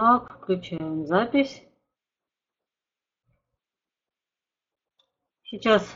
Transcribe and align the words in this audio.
Так, 0.00 0.40
включаем 0.40 1.04
запись. 1.04 1.62
Сейчас 5.42 5.86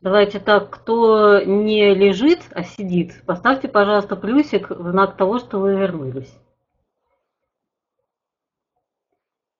давайте 0.00 0.40
так, 0.40 0.70
кто 0.70 1.42
не 1.42 1.94
лежит, 1.94 2.40
а 2.52 2.64
сидит, 2.64 3.26
поставьте, 3.26 3.68
пожалуйста, 3.68 4.16
плюсик 4.16 4.70
в 4.70 4.90
знак 4.90 5.18
того, 5.18 5.38
что 5.38 5.58
вы 5.58 5.74
вернулись. 5.76 6.34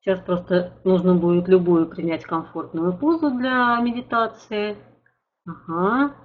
Сейчас 0.00 0.18
просто 0.20 0.80
нужно 0.82 1.14
будет 1.14 1.48
любую 1.48 1.90
принять 1.90 2.24
комфортную 2.24 2.96
позу 2.96 3.30
для 3.30 3.79
медитации. 3.80 4.79
Ага. 5.44 6.16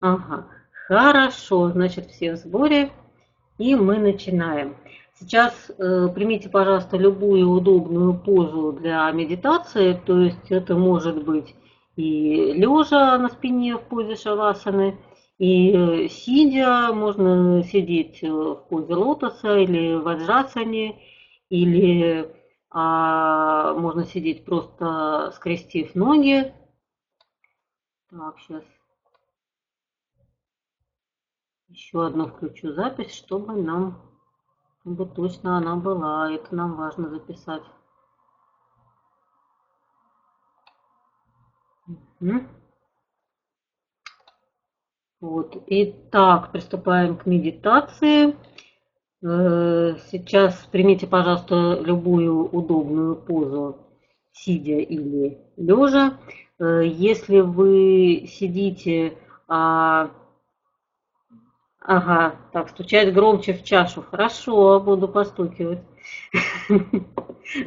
Ага. 0.00 0.59
Хорошо, 0.90 1.68
значит, 1.68 2.10
все 2.10 2.32
в 2.32 2.36
сборе. 2.38 2.90
И 3.58 3.76
мы 3.76 3.98
начинаем. 3.98 4.74
Сейчас 5.14 5.70
э, 5.70 6.08
примите, 6.12 6.48
пожалуйста, 6.48 6.96
любую 6.96 7.48
удобную 7.48 8.12
позу 8.14 8.72
для 8.72 9.08
медитации. 9.12 9.92
То 10.04 10.18
есть 10.18 10.50
это 10.50 10.74
может 10.74 11.24
быть 11.24 11.54
и 11.94 12.54
лежа 12.54 13.16
на 13.18 13.28
спине 13.28 13.76
в 13.76 13.82
позе 13.82 14.16
шавасаны, 14.16 14.98
и 15.38 15.70
э, 15.70 16.08
сидя, 16.08 16.92
можно 16.92 17.62
сидеть 17.62 18.24
э, 18.24 18.28
в 18.28 18.56
позе 18.68 18.94
лотоса 18.94 19.58
или 19.58 19.94
в 19.94 20.08
аджасане, 20.08 20.98
или 21.50 22.34
а, 22.68 23.74
можно 23.74 24.04
сидеть 24.06 24.44
просто 24.44 25.30
скрестив 25.36 25.94
ноги. 25.94 26.52
Так, 28.10 28.34
сейчас 28.40 28.64
еще 31.70 32.04
одну 32.06 32.26
включу 32.26 32.72
запись, 32.72 33.14
чтобы 33.14 33.54
нам, 33.54 34.00
чтобы 34.80 35.06
точно 35.06 35.56
она 35.56 35.76
была. 35.76 36.30
Это 36.32 36.54
нам 36.54 36.76
важно 36.76 37.08
записать. 37.08 37.62
Угу. 42.20 42.40
Вот. 45.20 45.62
Итак, 45.66 46.50
приступаем 46.52 47.16
к 47.16 47.26
медитации. 47.26 48.36
Э, 49.22 49.96
сейчас 50.10 50.54
примите, 50.72 51.06
пожалуйста, 51.06 51.78
любую 51.80 52.48
удобную 52.48 53.16
позу, 53.16 53.86
сидя 54.32 54.78
или 54.78 55.38
лежа. 55.56 56.18
Э, 56.58 56.82
если 56.84 57.40
вы 57.40 58.26
сидите, 58.26 59.18
а... 59.46 60.10
ага, 61.80 62.36
так, 62.52 62.68
стучать 62.70 63.12
громче 63.12 63.54
в 63.54 63.64
чашу. 63.64 64.04
Хорошо, 64.10 64.80
буду 64.80 65.08
постукивать. 65.08 65.80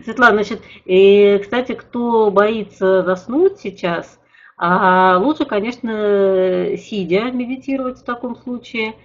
Светлана, 0.03 0.35
значит, 0.35 0.61
и, 0.85 1.39
кстати, 1.41 1.73
кто 1.73 2.31
боится 2.31 3.03
заснуть 3.03 3.59
сейчас, 3.59 4.19
а 4.57 5.17
лучше, 5.17 5.45
конечно, 5.45 6.77
сидя 6.77 7.31
медитировать 7.31 7.99
в 7.99 8.03
таком 8.03 8.35
случае. 8.35 8.95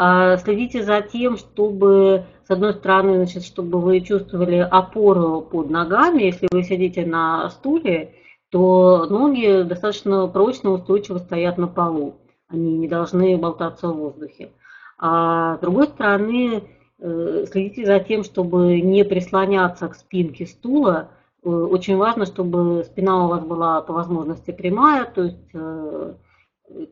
А 0.00 0.36
следите 0.36 0.84
за 0.84 1.00
тем, 1.00 1.36
чтобы, 1.36 2.26
с 2.46 2.50
одной 2.50 2.74
стороны, 2.74 3.16
значит, 3.16 3.44
чтобы 3.44 3.80
вы 3.80 4.00
чувствовали 4.00 4.58
опору 4.58 5.40
под 5.40 5.70
ногами. 5.70 6.22
Если 6.22 6.46
вы 6.52 6.62
сидите 6.62 7.04
на 7.04 7.50
стуле, 7.50 8.14
то 8.50 9.06
ноги 9.10 9.62
достаточно 9.62 10.28
прочно, 10.28 10.70
устойчиво 10.70 11.18
стоят 11.18 11.58
на 11.58 11.66
полу. 11.66 12.14
Они 12.48 12.78
не 12.78 12.86
должны 12.86 13.36
болтаться 13.36 13.88
в 13.88 13.96
воздухе. 13.96 14.50
А 14.98 15.56
с 15.56 15.60
другой 15.60 15.86
стороны, 15.86 16.64
э, 16.98 17.44
следите 17.50 17.86
за 17.86 18.00
тем, 18.00 18.24
чтобы 18.24 18.80
не 18.80 19.04
прислоняться 19.04 19.88
к 19.88 19.94
спинке 19.94 20.46
стула, 20.46 21.10
Э, 21.44 21.48
очень 21.48 21.96
важно, 21.96 22.26
чтобы 22.26 22.84
спина 22.84 23.24
у 23.24 23.28
вас 23.28 23.44
была 23.44 23.80
по 23.82 23.92
возможности 23.92 24.50
прямая, 24.50 25.04
то 25.04 25.24
есть 25.24 25.50
э, 25.54 26.14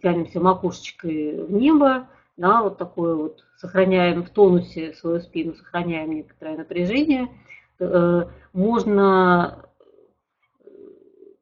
тянемся 0.03 0.41
макушечкой 0.41 1.45
в 1.45 1.53
небо, 1.53 2.09
да, 2.37 2.63
вот 2.63 2.79
такое 2.79 3.15
вот, 3.15 3.45
сохраняем 3.59 4.25
в 4.25 4.31
тонусе 4.31 4.93
свою 4.95 5.21
спину, 5.21 5.55
сохраняем 5.55 6.15
некоторое 6.15 6.57
напряжение. 6.59 7.29
Можно, 8.53 9.66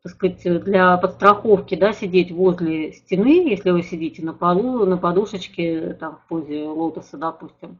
так 0.05 0.13
сказать, 0.13 0.65
для 0.65 0.99
подстраховки, 0.99 1.77
да, 1.77 1.95
сидеть 1.95 2.31
возле 2.31 2.93
стены, 2.93 3.49
если 3.49 3.71
вы 3.71 3.83
сидите 3.83 4.23
на 4.23 4.35
полу, 4.35 4.85
на 4.85 4.99
подушечке, 4.99 5.95
там, 5.95 6.17
в 6.17 6.29
позе 6.29 6.65
лотоса, 6.65 7.17
допустим. 7.17 7.79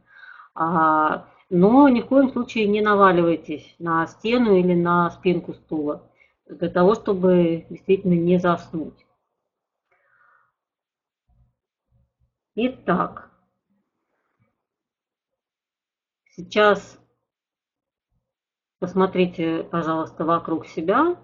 А 0.55 1.27
но 1.51 1.87
ни 1.87 2.01
в 2.01 2.07
коем 2.07 2.31
случае 2.31 2.65
не 2.65 2.81
наваливайтесь 2.81 3.75
на 3.77 4.07
стену 4.07 4.55
или 4.55 4.73
на 4.73 5.11
спинку 5.11 5.53
стула, 5.53 6.09
для 6.47 6.69
того, 6.69 6.95
чтобы 6.95 7.67
действительно 7.69 8.13
не 8.13 8.39
заснуть. 8.39 9.05
Итак, 12.55 13.29
сейчас 16.35 16.97
посмотрите, 18.79 19.63
пожалуйста, 19.63 20.25
вокруг 20.25 20.65
себя, 20.65 21.17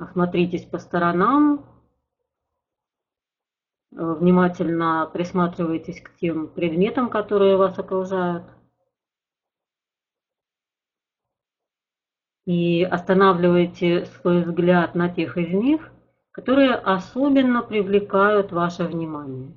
осмотритесь 0.00 0.64
по 0.64 0.78
сторонам, 0.78 1.70
Э, 3.92 4.14
внимательно 4.14 5.10
присматривайтесь 5.12 6.00
к 6.00 6.14
тем 6.16 6.48
предметам, 6.48 7.10
которые 7.10 7.56
вас 7.56 7.78
окружают. 7.78 8.44
И 12.46 12.82
останавливайте 12.82 14.06
свой 14.06 14.42
взгляд 14.42 14.94
на 14.94 15.08
тех 15.08 15.36
из 15.36 15.52
них, 15.52 15.92
которые 16.32 16.74
особенно 16.74 17.62
привлекают 17.62 18.50
ваше 18.52 18.84
внимание. 18.84 19.52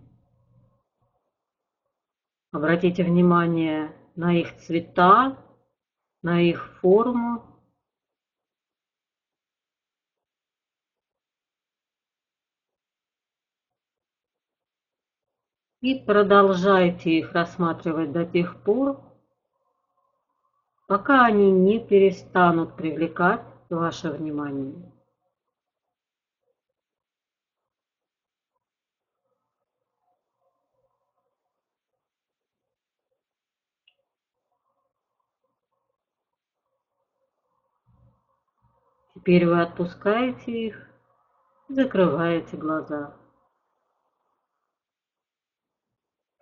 Обратите 2.52 3.04
внимание 3.04 3.96
на 4.16 4.38
их 4.38 4.58
цвета, 4.58 5.38
на 6.22 6.42
их 6.42 6.78
форму, 6.82 7.53
и 15.84 15.96
продолжайте 15.96 17.10
их 17.10 17.34
рассматривать 17.34 18.14
до 18.14 18.26
тех 18.26 18.56
пор, 18.64 19.02
пока 20.88 21.26
они 21.26 21.52
не 21.52 21.78
перестанут 21.78 22.78
привлекать 22.78 23.44
ваше 23.70 24.10
внимание. 24.10 24.90
Теперь 39.16 39.46
вы 39.46 39.62
отпускаете 39.62 40.68
их, 40.68 40.90
закрываете 41.68 42.56
глаза. 42.56 43.23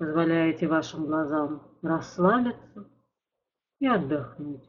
Позволяете 0.01 0.67
вашим 0.67 1.05
глазам 1.05 1.61
расслабиться 1.83 2.89
и 3.79 3.85
отдохнуть. 3.85 4.67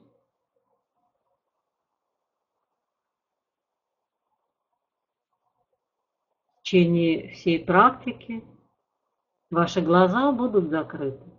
В 6.51 6.61
течение 6.61 7.31
всей 7.31 7.65
практики 7.65 8.45
ваши 9.49 9.81
глаза 9.81 10.33
будут 10.33 10.69
закрыты. 10.69 11.32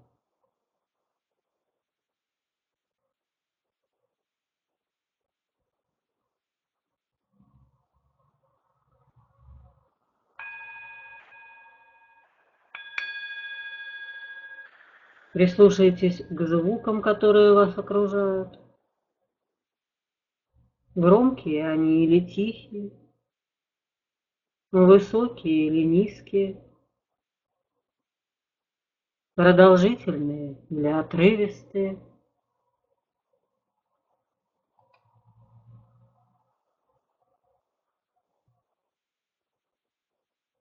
Прислушайтесь 15.33 16.21
к 16.29 16.45
звукам, 16.45 17.01
которые 17.01 17.53
вас 17.53 17.75
окружают. 17.75 18.59
Громкие 20.93 21.67
они 21.67 22.05
или 22.05 22.19
тихие, 22.19 22.91
высокие 24.71 25.69
или 25.69 25.83
низкие, 25.85 26.63
продолжительные 29.33 30.63
или 30.69 30.87
отрывистые. 30.87 31.99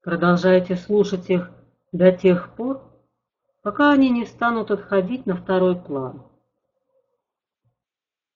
Продолжайте 0.00 0.76
слушать 0.76 1.28
их 1.28 1.52
до 1.92 2.10
тех 2.10 2.56
пор, 2.56 2.91
пока 3.62 3.92
они 3.92 4.10
не 4.10 4.26
станут 4.26 4.70
отходить 4.70 5.24
на 5.24 5.36
второй 5.36 5.80
план. 5.80 6.26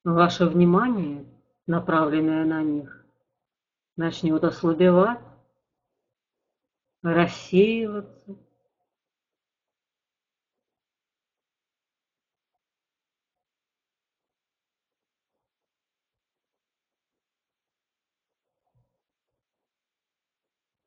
Ваше 0.05 0.46
внимание, 0.46 1.26
направленное 1.67 2.44
на 2.44 2.62
них, 2.62 3.05
начнет 3.96 4.44
ослабевать, 4.44 5.20
рассеиваться. 7.02 8.38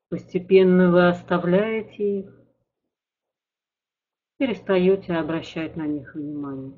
Постепенно 0.09 0.91
вы 0.91 1.09
оставляете 1.09 2.21
их, 2.21 2.38
перестаете 4.39 5.13
обращать 5.15 5.75
на 5.75 5.85
них 5.85 6.15
внимание. 6.15 6.73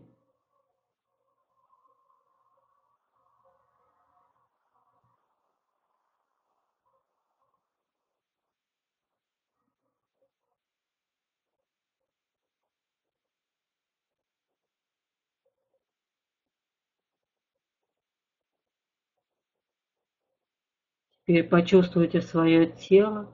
Теперь 21.26 21.44
почувствуйте 21.44 22.22
свое 22.22 22.68
тело. 22.68 23.34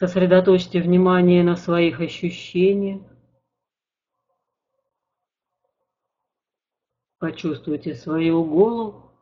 Сосредоточьте 0.00 0.80
внимание 0.80 1.44
на 1.44 1.56
своих 1.56 2.00
ощущениях. 2.00 3.02
Почувствуйте 7.18 7.94
свою 7.94 8.42
голову, 8.42 9.12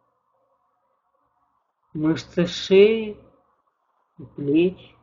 мышцы 1.94 2.46
шеи 2.46 3.20
плеч. 4.36 4.94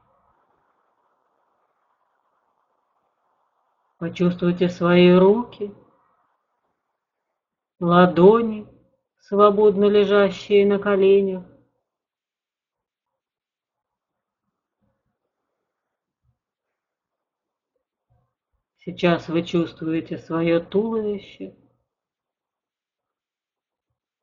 Почувствуйте 3.98 4.70
свои 4.70 5.12
руки, 5.12 5.76
ладони, 7.82 8.66
свободно 9.20 9.90
лежащие 9.90 10.66
на 10.66 10.80
коленях. 10.80 11.44
Сейчас 18.86 19.30
вы 19.30 19.42
чувствуете 19.42 20.20
свое 20.20 20.60
туловище, 20.60 21.56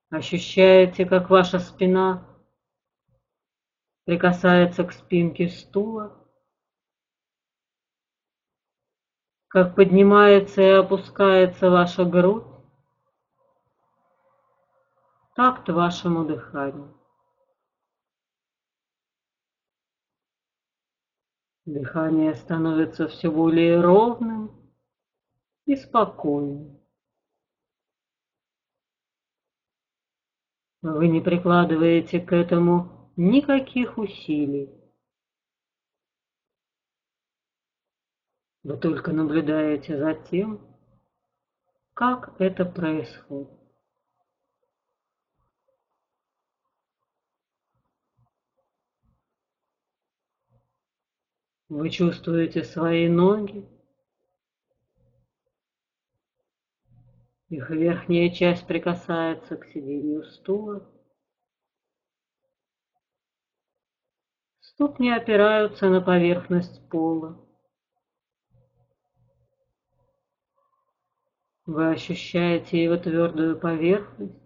ощущаете, 0.08 1.04
как 1.04 1.30
ваша 1.30 1.58
спина 1.58 2.24
прикасается 4.04 4.84
к 4.84 4.92
спинке 4.92 5.48
стула, 5.48 6.24
как 9.48 9.74
поднимается 9.74 10.62
и 10.62 10.66
опускается 10.66 11.68
ваша 11.68 12.04
грудь, 12.04 12.46
такт 15.34 15.68
вашему 15.70 16.24
дыханию. 16.24 17.01
Дыхание 21.64 22.34
становится 22.34 23.06
все 23.06 23.30
более 23.30 23.80
ровным 23.80 24.50
и 25.64 25.76
спокойным. 25.76 26.80
Вы 30.82 31.06
не 31.06 31.20
прикладываете 31.20 32.20
к 32.20 32.32
этому 32.32 33.12
никаких 33.16 33.96
усилий. 33.96 34.68
Вы 38.64 38.76
только 38.78 39.12
наблюдаете 39.12 39.96
за 39.96 40.14
тем, 40.14 40.60
как 41.94 42.40
это 42.40 42.64
происходит. 42.64 43.61
Вы 51.72 51.88
чувствуете 51.88 52.64
свои 52.64 53.08
ноги, 53.08 53.66
их 57.48 57.70
верхняя 57.70 58.28
часть 58.28 58.66
прикасается 58.66 59.56
к 59.56 59.64
сиденью 59.68 60.22
стула. 60.24 60.86
Ступни 64.60 65.10
опираются 65.10 65.88
на 65.88 66.02
поверхность 66.02 66.86
пола. 66.90 67.42
Вы 71.64 71.92
ощущаете 71.92 72.84
его 72.84 72.98
твердую 72.98 73.58
поверхность, 73.58 74.36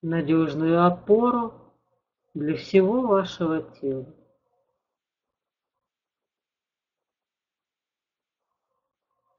надежную 0.00 0.86
опору 0.86 1.74
для 2.32 2.56
всего 2.56 3.02
вашего 3.02 3.60
тела. 3.78 4.16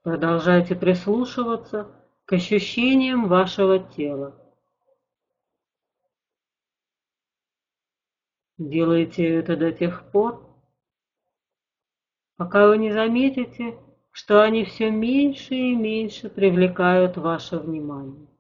Продолжайте 0.04 0.76
прислушиваться 0.76 1.92
к 2.26 2.34
ощущениям 2.34 3.28
вашего 3.28 3.78
тела. 3.78 4.36
Делайте 8.58 9.28
это 9.28 9.56
до 9.56 9.72
тех 9.72 10.12
пор, 10.12 10.48
пока 12.36 12.68
вы 12.68 12.78
не 12.78 12.92
заметите, 12.92 13.78
что 14.12 14.42
они 14.42 14.66
все 14.66 14.90
меньше 14.90 15.54
и 15.54 15.76
меньше 15.76 16.30
привлекают 16.30 17.18
ваше 17.18 17.58
внимание. 17.58 18.31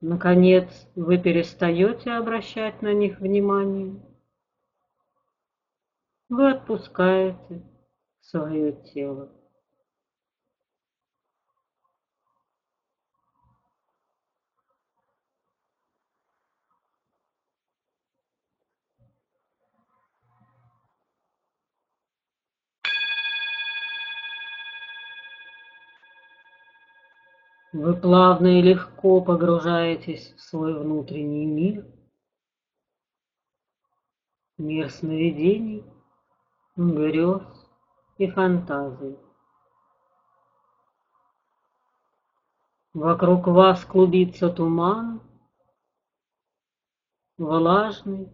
Наконец, 0.00 0.88
вы 0.94 1.18
перестаете 1.18 2.12
обращать 2.12 2.82
на 2.82 2.92
них 2.92 3.18
внимание. 3.18 4.00
Вы 6.28 6.52
отпускаете 6.52 7.62
свое 8.20 8.72
тело. 8.94 9.32
Вы 27.80 27.94
плавно 27.94 28.58
и 28.58 28.60
легко 28.60 29.20
погружаетесь 29.20 30.34
в 30.34 30.40
свой 30.40 30.76
внутренний 30.76 31.46
мир, 31.46 31.86
мир 34.56 34.90
сновидений, 34.90 35.84
грез 36.74 37.40
и 38.16 38.26
фантазий. 38.26 39.16
Вокруг 42.94 43.46
вас 43.46 43.84
клубится 43.84 44.50
туман, 44.50 45.22
влажный, 47.36 48.28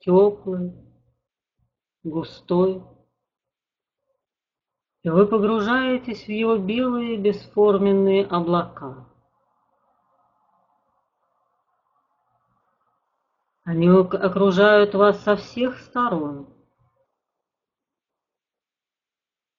теплый, 0.00 0.72
густой 2.02 2.82
и 5.04 5.10
вы 5.10 5.26
погружаетесь 5.26 6.24
в 6.24 6.30
его 6.30 6.56
белые 6.56 7.18
бесформенные 7.18 8.24
облака. 8.24 9.06
Они 13.64 13.86
окружают 13.88 14.94
вас 14.94 15.22
со 15.22 15.36
всех 15.36 15.78
сторон. 15.80 16.48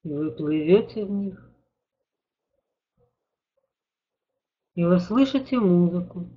И 0.04 0.12
вы 0.12 0.32
плывете 0.32 1.06
в 1.06 1.12
них. 1.12 1.52
И 4.74 4.84
вы 4.84 5.00
слышите 5.00 5.60
музыку, 5.60 6.28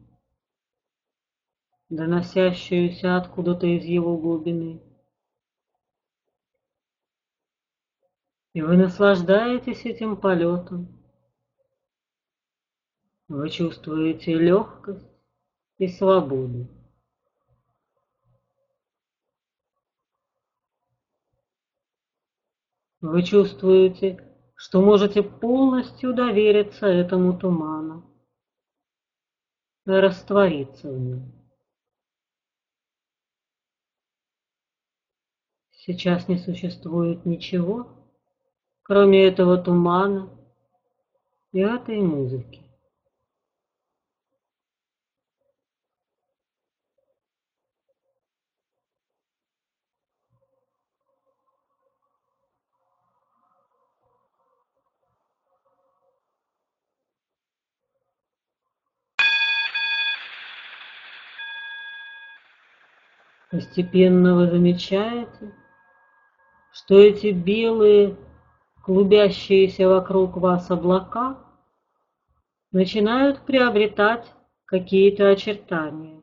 доносящуюся 1.89 3.17
откуда-то 3.17 3.67
из 3.67 3.85
его 3.85 4.19
глубины. 4.19 4.88
И 8.59 8.61
вы 8.61 8.77
наслаждаетесь 8.77 9.85
этим 9.85 10.17
полетом. 10.17 10.89
Вы 13.29 13.51
чувствуете 13.51 14.35
легкость 14.35 15.09
и 15.77 15.87
свободу. 15.87 16.67
Вы 23.01 23.23
чувствуете, 23.23 24.29
что 24.57 24.81
можете 24.83 25.23
полностью 25.23 26.13
довериться 26.13 26.87
этому 26.87 27.39
туману, 27.39 28.13
раствориться 29.85 30.91
в 30.91 30.99
нем. 30.99 31.33
Сейчас 35.71 36.27
не 36.27 36.39
существует 36.39 37.25
ничего, 37.25 37.98
кроме 38.89 39.27
этого 39.27 39.59
тумана 39.59 40.31
и 41.53 41.61
этой 41.61 42.01
музыки. 42.01 42.63
Постепенно 63.51 64.35
вы 64.35 64.47
замечаете, 64.51 65.55
что 66.73 66.99
эти 66.99 67.29
белые, 67.29 68.17
клубящиеся 68.89 69.87
вокруг 69.87 70.39
вас 70.39 70.71
облака 70.71 71.39
начинают 72.73 73.45
приобретать 73.45 74.33
какие-то 74.65 75.29
очертания. 75.29 76.23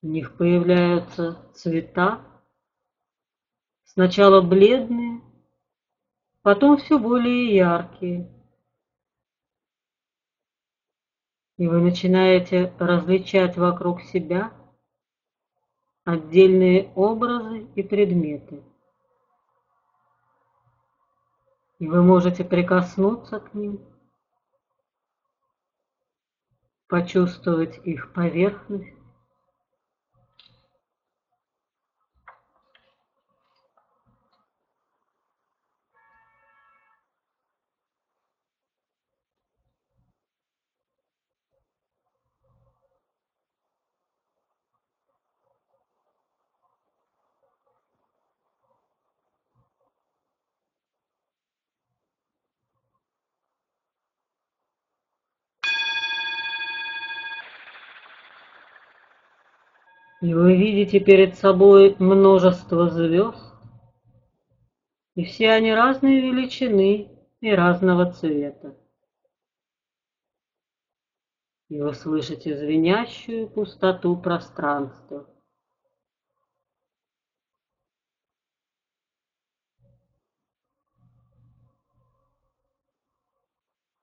В 0.00 0.06
них 0.06 0.36
появляются 0.36 1.44
цвета, 1.54 2.20
сначала 3.82 4.40
бледные, 4.40 5.22
потом 6.42 6.76
все 6.76 7.00
более 7.00 7.56
яркие. 7.56 8.30
И 11.56 11.66
вы 11.66 11.80
начинаете 11.80 12.72
различать 12.78 13.56
вокруг 13.56 14.02
себя 14.02 14.52
отдельные 16.04 16.92
образы 16.94 17.66
и 17.74 17.82
предметы. 17.82 18.62
И 21.78 21.86
вы 21.86 22.02
можете 22.02 22.44
прикоснуться 22.44 23.38
к 23.38 23.54
ним, 23.54 23.80
почувствовать 26.88 27.78
их 27.84 28.12
поверхность, 28.12 28.97
И 60.28 60.34
вы 60.34 60.58
видите 60.58 61.00
перед 61.00 61.38
собой 61.38 61.96
множество 61.98 62.90
звезд, 62.90 63.50
и 65.14 65.24
все 65.24 65.52
они 65.52 65.72
разной 65.72 66.20
величины 66.20 67.18
и 67.40 67.50
разного 67.50 68.12
цвета. 68.12 68.76
И 71.70 71.80
вы 71.80 71.94
слышите 71.94 72.58
звенящую 72.58 73.48
пустоту 73.48 74.18
пространства. 74.18 75.26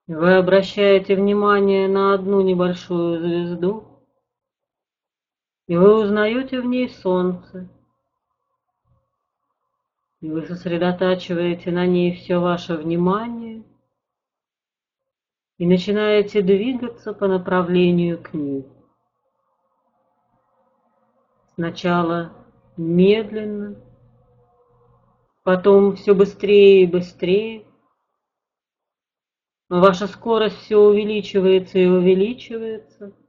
Вы 0.08 0.38
обращаете 0.38 1.14
внимание 1.14 1.86
на 1.86 2.14
одну 2.14 2.40
небольшую 2.40 3.20
звезду, 3.20 3.85
и 5.66 5.76
вы 5.76 6.02
узнаете 6.02 6.60
в 6.60 6.64
ней 6.64 6.88
солнце, 6.88 7.68
и 10.20 10.30
вы 10.30 10.46
сосредотачиваете 10.46 11.72
на 11.72 11.86
ней 11.86 12.14
все 12.14 12.38
ваше 12.38 12.76
внимание 12.76 13.64
и 15.58 15.66
начинаете 15.66 16.42
двигаться 16.42 17.12
по 17.12 17.26
направлению 17.26 18.22
к 18.22 18.32
ней. 18.32 18.66
Сначала 21.54 22.32
медленно, 22.76 23.76
потом 25.42 25.96
все 25.96 26.14
быстрее 26.14 26.82
и 26.82 26.86
быстрее. 26.86 27.66
Но 29.68 29.80
ваша 29.80 30.06
скорость 30.06 30.58
все 30.58 30.76
увеличивается 30.78 31.78
и 31.78 31.86
увеличивается– 31.86 33.12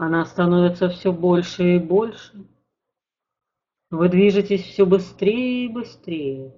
она 0.00 0.24
становится 0.24 0.88
все 0.88 1.12
больше 1.12 1.76
и 1.76 1.78
больше. 1.78 2.46
Вы 3.90 4.08
движетесь 4.08 4.62
все 4.62 4.86
быстрее 4.86 5.66
и 5.66 5.68
быстрее. 5.68 6.54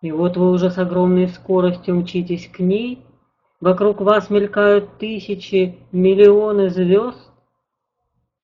И 0.00 0.10
вот 0.10 0.38
вы 0.38 0.50
уже 0.50 0.70
с 0.70 0.78
огромной 0.78 1.28
скоростью 1.28 1.96
мчитесь 1.96 2.48
к 2.48 2.60
ней. 2.60 3.04
Вокруг 3.60 4.00
вас 4.00 4.30
мелькают 4.30 4.96
тысячи, 4.96 5.78
миллионы 5.92 6.70
звезд, 6.70 7.30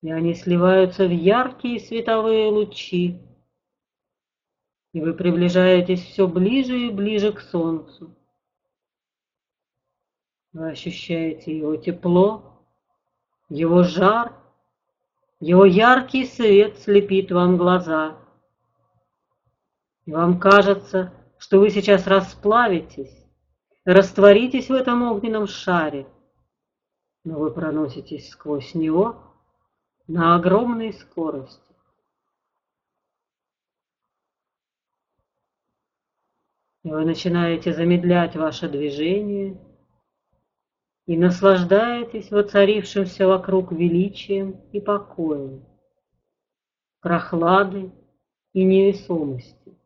и 0.02 0.10
они 0.10 0.34
сливаются 0.34 1.06
в 1.06 1.12
яркие 1.12 1.80
световые 1.80 2.50
лучи. 2.50 3.22
И 4.92 5.00
вы 5.00 5.14
приближаетесь 5.14 6.04
все 6.04 6.28
ближе 6.28 6.88
и 6.88 6.90
ближе 6.90 7.32
к 7.32 7.40
Солнцу. 7.40 8.14
Вы 10.56 10.70
ощущаете 10.70 11.54
его 11.54 11.76
тепло, 11.76 12.62
его 13.50 13.82
жар, 13.82 14.32
его 15.38 15.66
яркий 15.66 16.24
свет 16.24 16.78
слепит 16.78 17.30
вам 17.30 17.58
глаза. 17.58 18.16
И 20.06 20.12
вам 20.12 20.40
кажется, 20.40 21.12
что 21.36 21.58
вы 21.58 21.68
сейчас 21.68 22.06
расплавитесь, 22.06 23.14
растворитесь 23.84 24.70
в 24.70 24.72
этом 24.72 25.02
огненном 25.02 25.46
шаре, 25.46 26.06
но 27.22 27.38
вы 27.38 27.50
проноситесь 27.50 28.30
сквозь 28.30 28.74
него 28.74 29.22
на 30.08 30.36
огромной 30.36 30.94
скорости. 30.94 31.60
И 36.82 36.88
вы 36.88 37.04
начинаете 37.04 37.74
замедлять 37.74 38.36
ваше 38.36 38.70
движение– 38.70 39.60
и 41.06 41.16
наслаждаетесь 41.16 42.30
воцарившимся 42.30 43.28
вокруг 43.28 43.70
величием 43.72 44.60
и 44.72 44.80
покоем, 44.80 45.64
прохладой 47.00 47.92
и 48.52 48.64
невесомостью. 48.64 49.78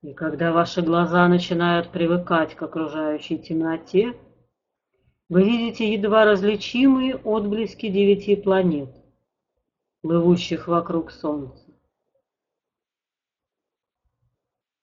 И 0.00 0.12
когда 0.12 0.52
ваши 0.52 0.82
глаза 0.82 1.26
начинают 1.28 1.90
привыкать 1.90 2.54
к 2.54 2.62
окружающей 2.62 3.38
темноте, 3.38 4.14
вы 5.28 5.44
видите 5.44 5.92
едва 5.92 6.24
различимые 6.24 7.16
отблески 7.16 7.88
девяти 7.88 8.36
планет, 8.36 8.94
плывущих 10.02 10.68
вокруг 10.68 11.10
Солнца. 11.10 11.64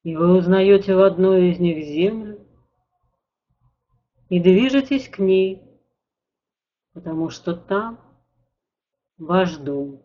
И 0.03 0.15
вы 0.15 0.37
узнаете 0.37 0.95
в 0.95 1.01
одной 1.01 1.51
из 1.51 1.59
них 1.59 1.85
Землю 1.85 2.45
и 4.29 4.39
движетесь 4.39 5.07
к 5.07 5.19
ней, 5.19 5.61
потому 6.93 7.29
что 7.29 7.55
там 7.55 7.99
ваш 9.17 9.57
дом. 9.57 10.01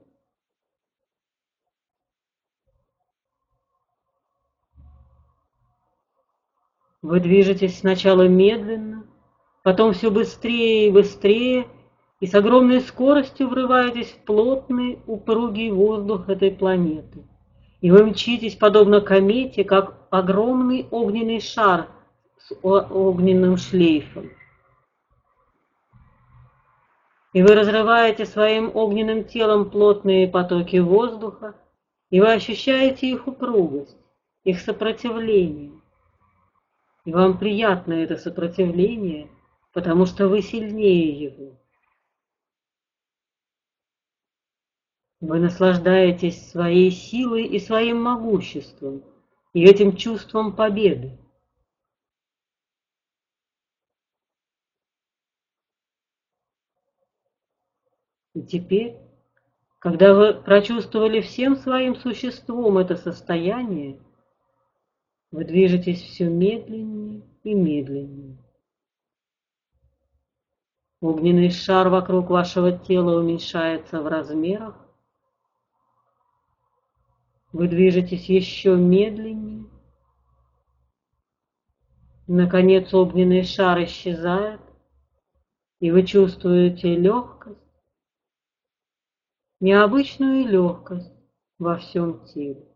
Вы 7.01 7.21
движетесь 7.21 7.79
сначала 7.79 8.27
медленно, 8.27 9.07
потом 9.67 9.95
все 9.95 10.13
быстрее 10.13 10.87
и 10.87 10.93
быстрее, 10.93 11.67
и 12.21 12.27
с 12.29 12.35
огромной 12.37 12.81
скоростью 12.83 13.49
врываетесь 13.49 14.13
в 14.13 14.25
плотный, 14.25 15.01
упругий 15.09 15.73
воздух 15.73 16.29
этой 16.29 16.53
планеты. 16.53 17.27
И 17.81 17.91
вы 17.91 18.05
мчитесь, 18.05 18.55
подобно 18.55 19.01
комете, 19.01 19.65
как 19.65 20.07
огромный 20.11 20.87
огненный 20.93 21.41
шар 21.41 21.89
с 22.39 22.55
огненным 22.63 23.57
шлейфом. 23.57 24.31
И 27.33 27.43
вы 27.43 27.53
разрываете 27.53 28.25
своим 28.25 28.71
огненным 28.73 29.25
телом 29.25 29.69
плотные 29.69 30.29
потоки 30.29 30.77
воздуха, 30.77 31.57
и 32.11 32.21
вы 32.21 32.33
ощущаете 32.33 33.11
их 33.11 33.27
упругость, 33.27 33.99
их 34.45 34.61
сопротивление. 34.61 35.73
И 37.05 37.13
вам 37.13 37.37
приятно 37.37 37.95
это 37.95 38.17
сопротивление, 38.17 39.29
потому 39.77 40.07
что 40.07 40.27
вы 40.27 40.41
сильнее 40.41 41.11
его. 41.11 41.61
Вы 45.21 45.39
наслаждаетесь 45.39 46.51
своей 46.51 46.91
силой 46.91 47.45
и 47.45 47.59
своим 47.59 48.03
могуществом, 48.03 49.05
и 49.53 49.63
этим 49.63 49.95
чувством 49.95 50.57
победы. 50.57 51.19
И 58.33 58.47
теперь, 58.47 58.97
когда 59.79 60.15
вы 60.15 60.33
прочувствовали 60.33 61.21
всем 61.21 61.55
своим 61.55 61.97
существом 61.97 62.79
это 62.79 62.97
состояние, 62.97 64.01
вы 65.31 65.45
движетесь 65.45 66.01
все 66.01 66.31
медленнее 66.31 67.21
и 67.43 67.53
медленнее. 67.53 68.46
Огненный 71.01 71.51
шар 71.51 71.89
вокруг 71.89 72.31
вашего 72.31 72.73
тела 72.73 73.21
уменьшается 73.21 74.01
в 74.01 74.07
размерах. 74.07 74.75
Вы 77.53 77.69
движетесь 77.69 78.29
еще 78.29 78.77
медленнее. 78.77 79.67
Наконец 82.27 82.93
огненный 82.93 83.45
шар 83.45 83.85
исчезает, 83.85 84.61
и 85.81 85.91
вы 85.91 86.03
чувствуете 86.03 86.97
легкость, 86.97 87.61
необычную 89.61 90.47
легкость 90.47 91.13
во 91.59 91.77
всем 91.77 92.25
теле. 92.25 92.67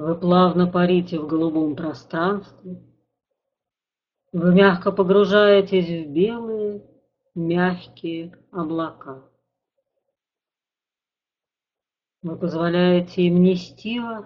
Вы 0.00 0.14
плавно 0.14 0.68
парите 0.70 1.18
в 1.18 1.26
голубом 1.26 1.74
пространстве. 1.74 2.80
Вы 4.30 4.54
мягко 4.54 4.92
погружаетесь 4.92 5.88
в 5.88 6.12
белые, 6.12 6.88
мягкие 7.34 8.38
облака. 8.52 9.28
Вы 12.22 12.38
позволяете 12.38 13.22
им 13.22 13.42
нести 13.42 13.98
вас 13.98 14.24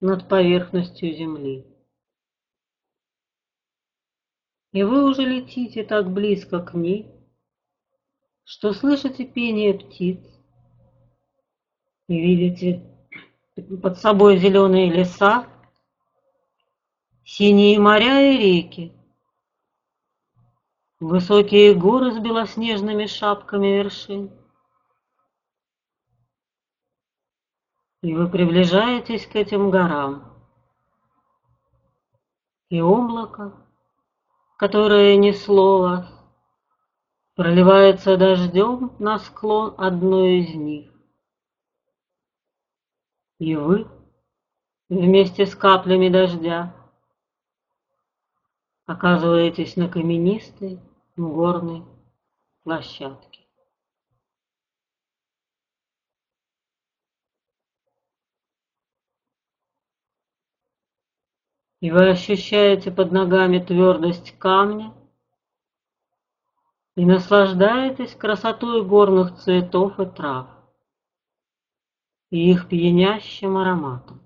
над 0.00 0.28
поверхностью 0.28 1.12
земли. 1.12 1.66
И 4.70 4.84
вы 4.84 5.10
уже 5.10 5.22
летите 5.22 5.82
так 5.82 6.12
близко 6.12 6.60
к 6.60 6.74
ней, 6.74 7.10
что 8.44 8.72
слышите 8.72 9.24
пение 9.24 9.74
птиц 9.74 10.20
и 12.06 12.20
видите 12.20 12.91
под 13.82 13.98
собой 13.98 14.38
зеленые 14.38 14.90
леса, 14.90 15.46
синие 17.24 17.78
моря 17.78 18.32
и 18.32 18.38
реки, 18.38 18.92
высокие 21.00 21.74
горы 21.74 22.12
с 22.12 22.18
белоснежными 22.18 23.06
шапками 23.06 23.68
вершин. 23.68 24.30
И 28.02 28.14
вы 28.14 28.28
приближаетесь 28.28 29.26
к 29.26 29.36
этим 29.36 29.70
горам. 29.70 30.32
И 32.68 32.80
облако, 32.80 33.52
которое 34.56 35.16
несло 35.16 35.80
вас, 35.80 36.22
проливается 37.34 38.16
дождем 38.16 38.92
на 38.98 39.18
склон 39.18 39.74
одной 39.78 40.40
из 40.40 40.54
них. 40.54 40.91
И 43.42 43.56
вы 43.56 43.88
вместе 44.88 45.46
с 45.46 45.56
каплями 45.56 46.08
дождя 46.08 46.72
оказываетесь 48.86 49.74
на 49.74 49.88
каменистой 49.88 50.78
горной 51.16 51.82
площадке. 52.62 53.40
И 61.80 61.90
вы 61.90 62.10
ощущаете 62.10 62.92
под 62.92 63.10
ногами 63.10 63.58
твердость 63.58 64.38
камня 64.38 64.94
и 66.94 67.04
наслаждаетесь 67.04 68.14
красотой 68.14 68.84
горных 68.84 69.36
цветов 69.40 69.98
и 69.98 70.06
трав 70.06 70.61
и 72.32 72.50
их 72.50 72.66
пьянящим 72.66 73.58
ароматом. 73.58 74.21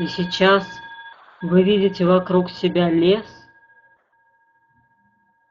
И 0.00 0.06
сейчас 0.06 0.66
вы 1.42 1.62
видите 1.62 2.06
вокруг 2.06 2.50
себя 2.50 2.88
лес, 2.88 3.26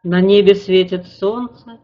на 0.01 0.21
небе 0.21 0.55
светит 0.55 1.05
солнце, 1.05 1.79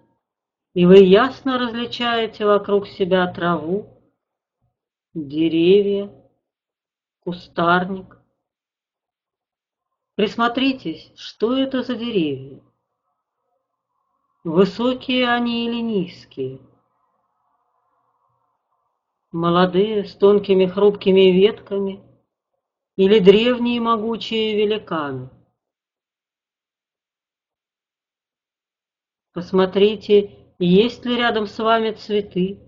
и 0.74 0.88
вы 0.88 0.98
ясно 0.98 1.60
различаете 1.60 2.44
вокруг 2.44 2.88
себя 2.88 3.32
траву, 3.32 4.02
деревья, 5.14 6.12
кустарник. 7.20 8.18
Присмотритесь, 10.16 11.12
что 11.16 11.56
это 11.56 11.84
за 11.84 11.96
деревья. 11.96 12.64
Высокие 14.44 15.30
они 15.30 15.68
или 15.68 15.82
низкие? 15.82 16.60
Молодые, 19.32 20.06
с 20.06 20.16
тонкими 20.16 20.66
хрупкими 20.66 21.30
ветками– 21.30 22.02
или 22.96 23.20
древние 23.20 23.82
могучие 23.82 24.56
великаны. 24.56 25.30
Посмотрите, 29.34 30.54
есть 30.60 31.06
ли 31.06 31.18
рядом 31.18 31.48
с 31.48 31.58
вами 31.60 31.92
цветы. 31.92 32.62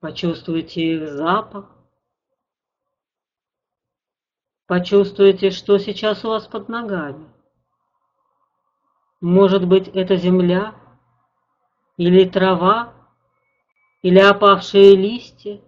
Почувствуйте 0.00 0.94
их 0.94 1.08
запах. 1.08 1.76
Почувствуйте, 4.66 5.50
что 5.50 5.78
сейчас 5.78 6.24
у 6.24 6.28
вас 6.28 6.46
под 6.46 6.68
ногами. 6.68 7.32
Может 9.20 9.66
быть, 9.66 9.88
это 9.88 10.16
земля, 10.16 10.74
или 11.96 12.28
трава, 12.28 12.94
или 14.02 14.18
опавшие 14.18 14.94
листья. 14.94 15.60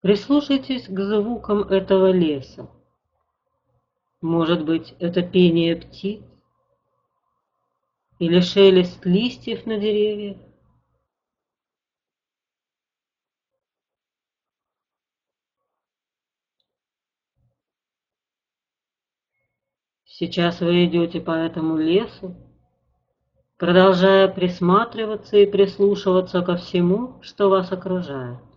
Прислушайтесь 0.00 0.86
к 0.86 1.00
звукам 1.00 1.62
этого 1.62 2.12
леса. 2.12 2.70
Может 4.20 4.64
быть, 4.64 4.94
это 5.00 5.22
пение 5.22 5.74
птиц 5.74 6.22
или 8.20 8.40
шелест 8.40 9.04
листьев 9.04 9.66
на 9.66 9.78
деревьях. 9.78 10.38
Сейчас 20.04 20.60
вы 20.60 20.86
идете 20.86 21.20
по 21.20 21.30
этому 21.30 21.76
лесу, 21.76 22.36
продолжая 23.56 24.26
присматриваться 24.26 25.36
и 25.36 25.46
прислушиваться 25.46 26.42
ко 26.42 26.56
всему, 26.56 27.22
что 27.22 27.48
вас 27.48 27.70
окружает. 27.70 28.47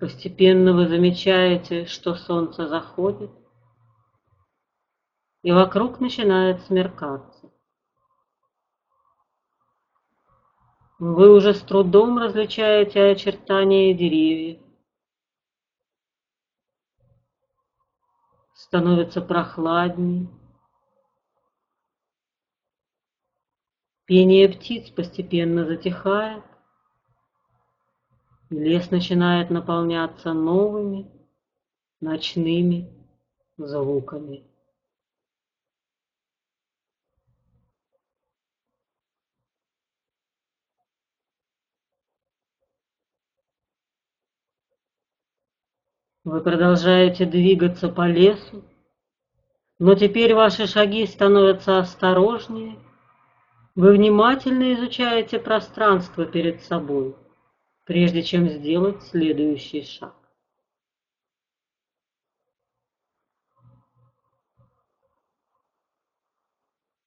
Постепенно 0.00 0.74
вы 0.74 0.86
замечаете, 0.86 1.86
что 1.86 2.14
солнце 2.14 2.68
заходит, 2.68 3.32
и 5.42 5.50
вокруг 5.50 5.98
начинает 5.98 6.62
смеркаться. 6.62 7.52
Вы 11.00 11.34
уже 11.34 11.52
с 11.52 11.60
трудом 11.62 12.18
различаете 12.18 13.10
очертания 13.10 13.92
деревьев, 13.92 14.60
становится 18.54 19.20
прохладней. 19.20 20.28
Пение 24.04 24.48
птиц 24.48 24.90
постепенно 24.90 25.64
затихает, 25.66 26.44
лес 28.50 28.90
начинает 28.90 29.50
наполняться 29.50 30.32
новыми 30.32 31.10
ночными 32.00 32.88
звуками. 33.56 34.44
Вы 46.24 46.42
продолжаете 46.42 47.24
двигаться 47.24 47.88
по 47.88 48.06
лесу, 48.06 48.62
но 49.78 49.94
теперь 49.94 50.34
ваши 50.34 50.66
шаги 50.66 51.06
становятся 51.06 51.78
осторожнее. 51.78 52.78
Вы 53.74 53.92
внимательно 53.92 54.74
изучаете 54.74 55.38
пространство 55.38 56.26
перед 56.26 56.60
собой, 56.62 57.16
прежде 57.88 58.22
чем 58.22 58.50
сделать 58.50 59.02
следующий 59.02 59.82
шаг. 59.82 60.14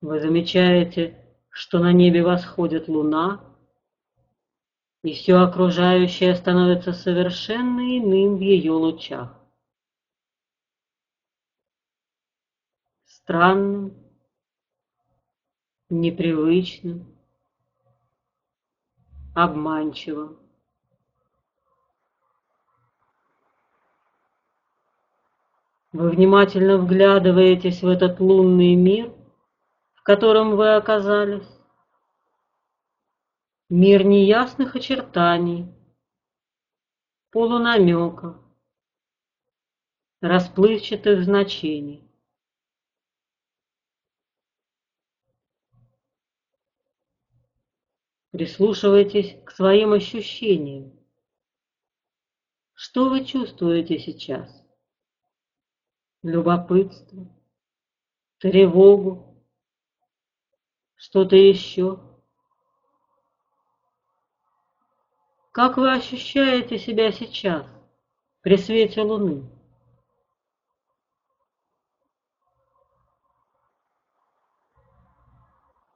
Вы 0.02 0.20
замечаете, 0.20 1.24
что 1.52 1.78
на 1.78 1.94
небе 1.94 2.24
восходит 2.24 2.88
луна, 2.88 3.46
и 5.04 5.14
все 5.14 5.36
окружающее 5.36 6.34
становится 6.34 6.94
совершенно 6.94 7.82
иным 8.00 8.38
в 8.38 8.42
ее 8.42 8.72
лучах. 8.72 9.40
Странным, 13.06 13.94
непривычным, 15.90 17.06
обманчивым. 19.36 20.42
Вы 25.92 26.10
внимательно 26.10 26.78
вглядываетесь 26.78 27.82
в 27.82 27.88
этот 27.88 28.20
лунный 28.20 28.76
мир, 28.76 29.14
в 29.94 30.04
котором 30.04 30.56
вы 30.56 30.76
оказались, 30.76 31.48
Мир 33.74 34.04
неясных 34.04 34.76
очертаний, 34.76 35.74
полунамеков, 37.30 38.36
расплывчатых 40.20 41.24
значений. 41.24 42.04
Прислушивайтесь 48.32 49.42
к 49.46 49.52
своим 49.52 49.94
ощущениям. 49.94 50.92
Что 52.74 53.10
вы 53.10 53.24
чувствуете 53.24 54.00
сейчас? 54.00 54.61
Любопытство, 56.24 57.28
тревогу, 58.38 59.44
что-то 60.96 61.36
еще? 61.36 62.00
Как 65.52 65.78
вы 65.78 65.92
ощущаете 65.92 66.78
себя 66.78 67.12
сейчас, 67.12 67.66
при 68.42 68.56
свете 68.58 69.02
Луны? 69.02 69.50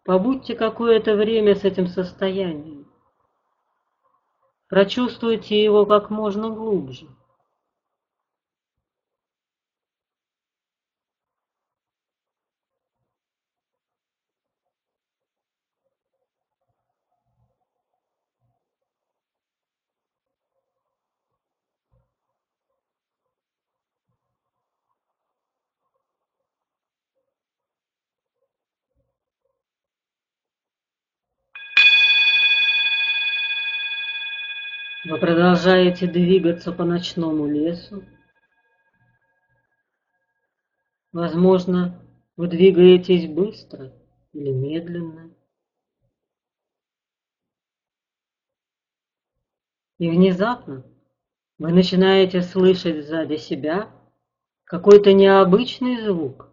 Побудьте 0.03 0.55
какое-то 0.55 1.15
время 1.15 1.55
с 1.55 1.63
этим 1.63 1.87
состоянием. 1.87 2.91
Прочувствуйте 4.67 5.63
его 5.63 5.85
как 5.85 6.09
можно 6.09 6.49
глубже. 6.49 7.07
Вы 35.07 35.19
продолжаете 35.19 36.07
двигаться 36.07 36.71
по 36.71 36.83
ночному 36.83 37.45
лесу. 37.45 38.03
Возможно, 41.11 42.03
вы 42.35 42.47
двигаетесь 42.47 43.29
быстро 43.29 43.93
или 44.33 44.49
медленно. 44.49 45.31
И 49.99 50.09
внезапно 50.09 50.83
вы 51.59 51.71
начинаете 51.71 52.41
слышать 52.41 53.05
сзади 53.05 53.35
себя 53.35 53.91
какой-то 54.63 55.13
необычный 55.13 56.01
звук. 56.01 56.49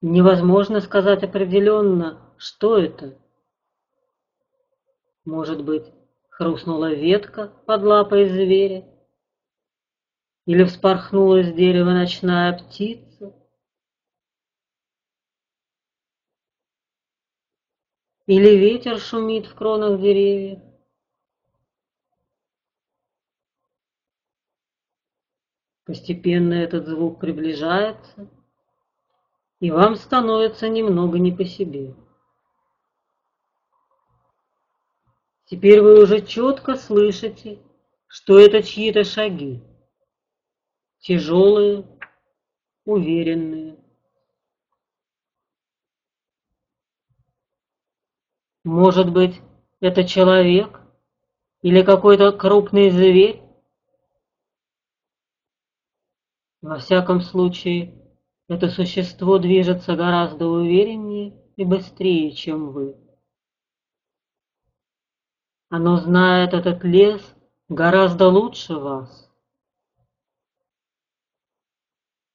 Невозможно 0.00 0.80
сказать 0.80 1.22
определенно, 1.22 2.34
что 2.38 2.76
это– 2.76 3.16
может 5.24 5.64
быть, 5.64 5.92
хрустнула 6.28 6.92
ветка 6.92 7.48
под 7.66 7.82
лапой 7.82 8.28
зверя? 8.28 8.84
Или 10.46 10.64
вспорхнула 10.64 11.42
с 11.42 11.52
дерева 11.52 11.90
ночная 11.90 12.58
птица? 12.58 13.34
Или 18.26 18.56
ветер 18.56 18.98
шумит 18.98 19.46
в 19.46 19.54
кронах 19.54 20.00
деревьев? 20.00 20.60
Постепенно 25.84 26.54
этот 26.54 26.86
звук 26.86 27.20
приближается, 27.20 28.26
и 29.60 29.70
вам 29.70 29.96
становится 29.96 30.68
немного 30.70 31.18
не 31.18 31.30
по 31.30 31.44
себе. 31.44 31.94
Теперь 35.46 35.82
вы 35.82 36.02
уже 36.02 36.24
четко 36.24 36.76
слышите, 36.76 37.58
что 38.06 38.38
это 38.38 38.62
чьи-то 38.62 39.04
шаги. 39.04 39.62
Тяжелые, 41.00 41.86
уверенные. 42.86 43.78
Может 48.64 49.12
быть, 49.12 49.42
это 49.80 50.04
человек 50.04 50.80
или 51.60 51.82
какой-то 51.82 52.32
крупный 52.32 52.88
зверь? 52.88 53.42
Во 56.62 56.78
всяком 56.78 57.20
случае, 57.20 57.94
это 58.48 58.70
существо 58.70 59.38
движется 59.38 59.96
гораздо 59.96 60.46
увереннее 60.46 61.38
и 61.56 61.64
быстрее, 61.66 62.32
чем 62.32 62.70
вы. 62.72 63.03
Оно 65.76 65.96
знает 65.96 66.54
этот 66.54 66.84
лес 66.84 67.20
гораздо 67.68 68.28
лучше 68.28 68.76
вас. 68.76 69.28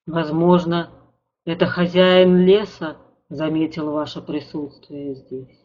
Возможно, 0.04 0.90
это 1.46 1.64
хозяин 1.64 2.36
леса 2.36 2.98
заметил 3.30 3.92
ваше 3.92 4.20
присутствие 4.20 5.14
здесь. 5.14 5.58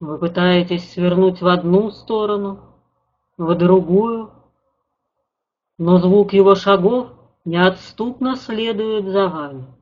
Вы 0.00 0.18
пытаетесь 0.18 0.92
свернуть 0.92 1.40
в 1.40 1.46
одну 1.46 1.92
сторону, 1.92 2.82
в 3.36 3.54
другую, 3.54 4.32
но 5.78 6.00
звук 6.00 6.32
его 6.32 6.56
шагов 6.56 7.12
неотступно 7.44 8.34
следует 8.34 9.04
за 9.04 9.28
вами. 9.28 9.81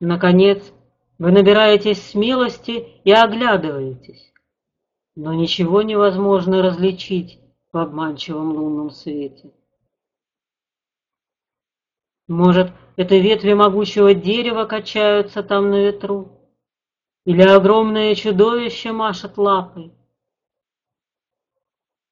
Наконец, 0.00 0.72
вы 1.18 1.32
набираетесь 1.32 2.02
смелости 2.02 3.00
и 3.04 3.10
оглядываетесь 3.10 4.32
но 5.16 5.32
ничего 5.32 5.82
невозможно 5.82 6.62
различить 6.62 7.40
в 7.72 7.78
обманчивом 7.78 8.52
лунном 8.52 8.90
свете. 8.90 9.50
Может, 12.28 12.70
это 12.96 13.16
ветви 13.16 13.54
могучего 13.54 14.14
дерева 14.14 14.66
качаются 14.66 15.42
там 15.42 15.70
на 15.70 15.80
ветру? 15.80 16.32
Или 17.24 17.42
огромное 17.42 18.14
чудовище 18.14 18.92
машет 18.92 19.38
лапой? 19.38 19.92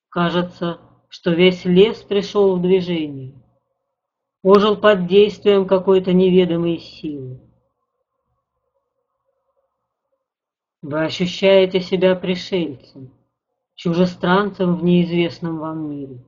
Кажется, 0.09 0.81
что 1.09 1.31
весь 1.31 1.65
лес 1.65 2.03
пришел 2.03 2.57
в 2.57 2.63
движение, 2.63 3.35
ожил 4.43 4.77
под 4.77 5.07
действием 5.07 5.67
какой-то 5.67 6.13
неведомой 6.13 6.79
силы. 6.79 7.41
Вы 10.85 11.03
ощущаете 11.03 11.81
себя 11.81 12.15
пришельцем, 12.15 13.11
чужестранцем 13.75 14.77
в 14.77 14.85
неизвестном 14.85 15.59
вам 15.59 15.89
мире. 15.89 16.23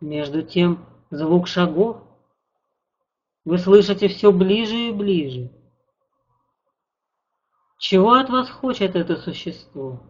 Между 0.00 0.40
тем 0.40 0.86
звук 1.10 1.46
шагов 1.46 2.02
вы 3.44 3.58
слышите 3.58 4.08
все 4.08 4.32
ближе 4.32 4.88
и 4.88 4.92
ближе. 4.92 5.52
Чего 7.76 8.14
от 8.14 8.30
вас 8.30 8.48
хочет 8.48 8.96
это 8.96 9.16
существо? 9.16 10.02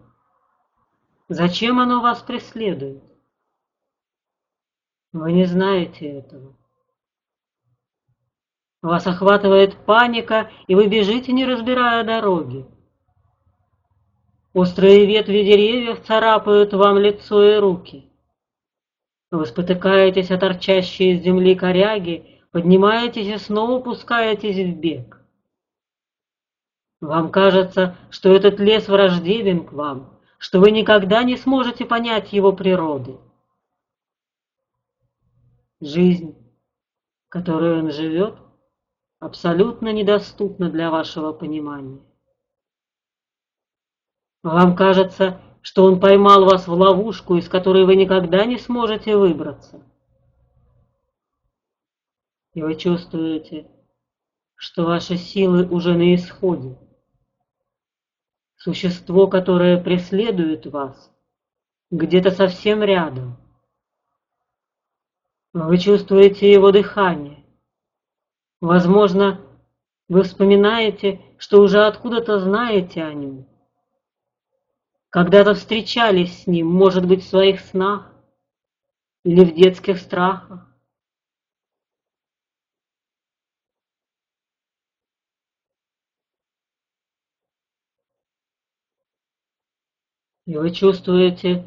Зачем 1.29 1.81
оно 1.81 2.01
вас 2.01 2.23
преследует? 2.23 3.14
Вы 5.15 5.31
не 5.31 5.45
знаете 5.45 6.09
этого. 6.09 6.57
Вас 8.83 9.07
охватывает 9.07 9.77
паника, 9.87 10.51
и 10.67 10.75
вы 10.75 10.89
бежите, 10.89 11.31
не 11.33 11.47
разбирая 11.47 12.03
дороги. 12.03 12.67
Острые 14.53 15.07
ветви 15.07 15.45
деревьев 15.45 16.03
царапают 16.05 16.73
вам 16.73 16.99
лицо 16.99 17.45
и 17.45 17.57
руки. 17.59 18.11
Вы 19.31 19.47
спотыкаетесь 19.47 20.33
о 20.33 20.37
торчащие 20.37 21.13
из 21.13 21.23
земли 21.23 21.55
коряги, 21.55 22.41
поднимаетесь 22.51 23.29
и 23.29 23.39
снова 23.39 23.81
пускаетесь 23.81 24.57
в 24.57 24.81
бег. 24.81 25.21
Вам 27.01 27.31
кажется, 27.31 27.97
что 28.11 28.35
этот 28.35 28.59
лес 28.59 28.89
враждебен 28.89 29.65
к 29.65 29.73
вам, 29.73 30.19
что 30.39 30.59
вы 30.59 30.73
никогда 30.73 31.23
не 31.23 31.37
сможете 31.37 31.85
понять 31.85 32.33
его 32.33 32.53
природы. 32.53 33.17
Жизнь, 35.85 36.35
которой 37.29 37.79
он 37.79 37.91
живет, 37.91 38.39
абсолютно 39.19 39.93
недоступна 39.93 40.71
для 40.71 40.91
вашего 40.91 41.35
понимания. 41.35 42.01
Вам 44.43 44.77
кажется, 44.77 45.43
что 45.61 45.85
он 45.85 46.01
поймал 46.01 46.47
вас 46.47 46.67
в 46.67 46.73
ловушку, 46.73 47.37
из 47.37 47.51
которой 47.51 47.85
вы 47.85 47.97
никогда 47.97 48.47
не 48.47 48.57
сможете 48.57 49.19
выбраться. 49.19 49.83
И 52.55 52.63
вы 52.63 52.77
чувствуете, 52.77 53.71
что 54.55 54.87
ваши 54.87 55.19
силы 55.19 55.69
уже 55.69 55.93
на 55.99 56.15
исходе. 56.15 56.79
Существо, 58.57 59.27
которое 59.27 59.85
преследует 59.85 60.65
вас, 60.65 61.15
где-то 61.91 62.31
совсем 62.31 62.83
рядом– 62.83 63.37
вы 65.55 65.79
чувствуете 65.79 66.51
его 66.51 66.73
дыхание. 66.73 67.45
Возможно, 68.61 69.41
вы 70.09 70.25
вспоминаете, 70.25 71.21
что 71.39 71.61
уже 71.61 71.87
откуда-то 71.87 72.41
знаете 72.41 73.05
о 73.05 73.15
нем. 73.15 73.47
Когда-то 75.11 75.55
встречались 75.55 76.43
с 76.43 76.47
ним, 76.49 76.67
может 76.67 77.07
быть, 77.07 77.23
в 77.23 77.29
своих 77.29 77.61
снах 77.61 78.13
или 79.25 79.45
в 79.45 79.55
детских 79.55 79.99
страхах. 79.99 80.69
И 90.47 90.57
вы 90.57 90.73
чувствуете, 90.73 91.67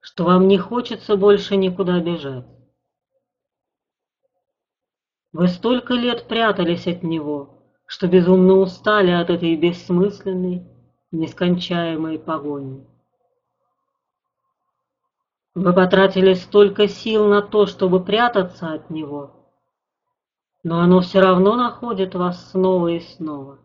что 0.00 0.24
вам 0.24 0.48
не 0.48 0.58
хочется 0.58 1.16
больше 1.16 1.56
никуда 1.56 2.00
бежать. 2.00 2.59
Вы 5.32 5.46
столько 5.46 5.94
лет 5.94 6.26
прятались 6.26 6.88
от 6.88 7.04
него, 7.04 7.62
что 7.86 8.08
безумно 8.08 8.54
устали 8.54 9.12
от 9.12 9.30
этой 9.30 9.54
бессмысленной, 9.56 10.66
нескончаемой 11.12 12.18
погони. 12.18 12.84
Вы 15.54 15.72
потратили 15.72 16.34
столько 16.34 16.88
сил 16.88 17.26
на 17.26 17.42
то, 17.42 17.66
чтобы 17.66 18.04
прятаться 18.04 18.72
от 18.72 18.90
него, 18.90 19.52
но 20.64 20.80
оно 20.80 21.00
все 21.00 21.20
равно 21.20 21.54
находит 21.54 22.14
вас 22.14 22.50
снова 22.50 22.88
и 22.88 23.00
снова. 23.00 23.58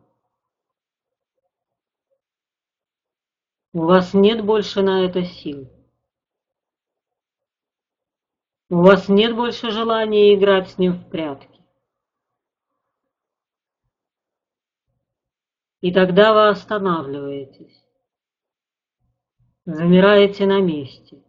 У 3.73 3.81
вас 3.81 4.13
нет 4.13 4.45
больше 4.45 4.81
на 4.83 5.03
это 5.03 5.25
сил. 5.25 5.67
У 8.69 8.81
вас 8.81 9.09
нет 9.09 9.35
больше 9.35 9.69
желания 9.71 10.33
играть 10.33 10.69
с 10.69 10.77
ним 10.77 10.93
в 10.93 11.09
прятки. 11.09 11.54
И 15.85 15.91
тогда 15.91 16.33
вы 16.33 16.47
останавливаетесь, 16.47 17.85
замираете 19.65 20.47
на 20.47 20.59
месте 20.59 21.23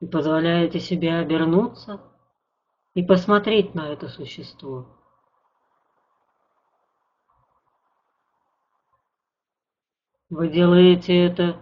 и 0.00 0.06
позволяете 0.08 0.80
себе 0.80 1.14
обернуться 1.14 2.00
и 2.94 3.04
посмотреть 3.04 3.76
на 3.76 3.92
это 3.92 4.08
существо. 4.08 4.88
Вы 10.30 10.48
делаете 10.48 11.26
это 11.26 11.60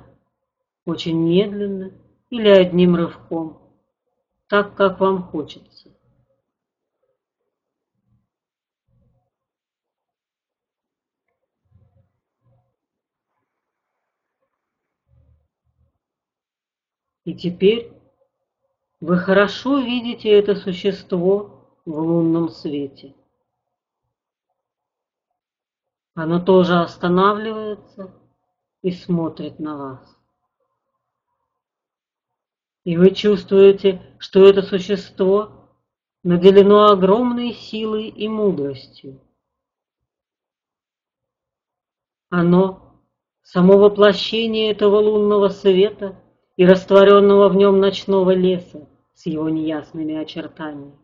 очень 0.87 1.19
медленно 1.19 1.93
или 2.31 2.49
одним 2.49 2.97
рывком, 2.97 3.71
так, 4.47 4.77
как 4.77 4.99
вам 4.99 5.25
хочется. 5.25 5.96
И 17.27 17.35
теперь 17.35 17.93
Вы 19.01 19.19
хорошо 19.19 19.81
видите 19.81 20.31
это 20.31 20.55
существо 20.55 21.69
в 21.85 21.99
лунном 21.99 22.49
свете. 22.49 23.15
Оно 26.15 26.41
тоже 26.41 26.81
останавливается 26.81 28.15
и 28.81 28.91
смотрит 28.93 29.59
на 29.59 29.77
вас. 29.77 30.19
И 32.85 32.97
вы 32.97 33.11
чувствуете, 33.11 34.01
что 34.19 34.47
это 34.47 34.63
существо 34.63 35.69
наделено 36.23 36.87
огромной 36.87 37.53
силой 37.53 38.09
и 38.09 38.29
мудростью. 38.29 39.21
Оно– 42.31 43.03
само 43.43 43.77
воплощение 43.79 44.71
этого 44.71 45.01
лунного 45.01 45.49
света 45.49 46.23
и 46.57 46.65
растворенного 46.65 47.49
в 47.49 47.57
нем 47.57 47.79
ночного 47.81 48.33
леса 48.33 48.89
с 49.15 49.27
его 49.27 49.49
неясными 49.49 50.15
очертаниями. 50.15 50.99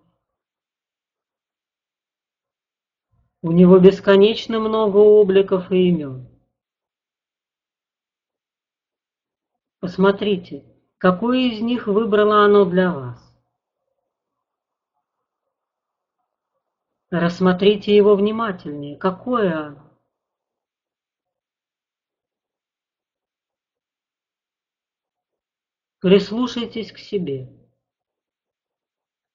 У 3.43 3.53
него 3.53 3.79
бесконечно 3.79 4.61
много 4.61 4.99
обликов 4.99 5.71
и 5.73 5.89
имен. 5.89 6.29
Посмотрите, 9.81 10.65
какой 10.97 11.51
из 11.51 11.61
них 11.61 11.89
выбрало 11.89 12.45
оно 12.45 12.65
для 12.65 12.93
вас. 12.93 13.19
Рассмотрите 17.11 17.95
его 17.95 18.15
внимательнее. 18.15 18.97
Какое 18.97 19.67
оно? 19.67 19.82
Прислушайтесь 26.03 26.91
к 26.91 26.99
себе. 26.99 27.49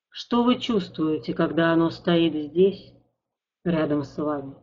Что 0.10 0.44
вы 0.44 0.60
чувствуете, 0.60 1.34
когда 1.34 1.72
оно 1.72 1.90
стоит 1.90 2.34
здесь, 2.34 2.94
рядом 3.64 4.04
с 4.04 4.18
вами? 4.18 4.54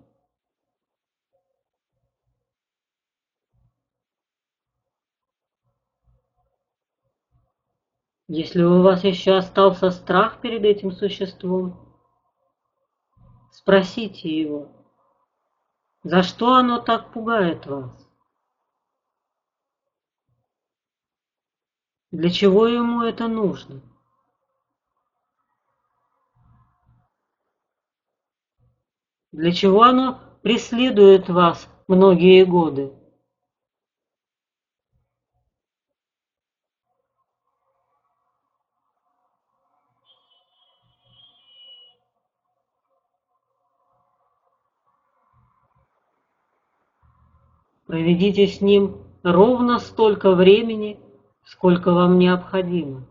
Если 8.29 8.63
у 8.63 8.83
вас 8.83 9.03
еще 9.03 9.37
остался 9.37 9.89
страх 9.89 10.43
перед 10.43 10.63
этим 10.63 10.93
существом, 10.93 11.99
спросите 13.51 14.29
его, 14.29 14.69
за 16.03 16.23
что 16.23 16.53
оно 16.53 16.81
так 16.81 17.15
пугает 17.15 17.65
вас? 17.65 18.04
Для 22.15 22.31
чего 22.31 22.69
ему 22.69 23.03
это 23.03 23.27
нужно? 23.27 23.83
Для 29.33 29.51
чего 29.51 29.83
оно 29.83 30.21
преследует 30.45 31.29
вас 31.29 31.69
многие 31.89 32.45
годы? 32.45 32.93
Проведите 47.87 48.47
с 48.47 48.61
ним 48.61 49.03
ровно 49.25 49.81
столько 49.81 50.31
времени, 50.31 51.04
сколько 51.55 51.93
вам 51.93 52.19
необходимо. 52.19 53.07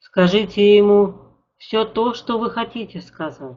Скажите 0.00 0.76
ему 0.76 1.36
все 1.56 1.84
то, 1.84 2.14
что 2.14 2.38
вы 2.38 2.50
хотите 2.50 3.00
сказать. 3.00 3.56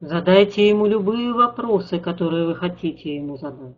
Задайте 0.00 0.68
ему 0.68 0.86
любые 0.86 1.32
вопросы, 1.32 2.00
которые 2.00 2.46
вы 2.46 2.56
хотите 2.56 3.14
ему 3.14 3.36
задать. 3.36 3.76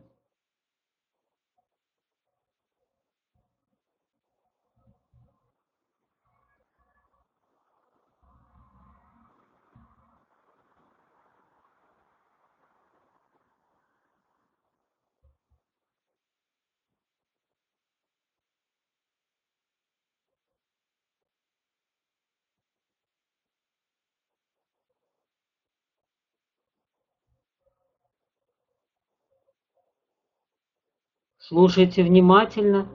Слушайте 31.53 32.03
внимательно, 32.03 32.89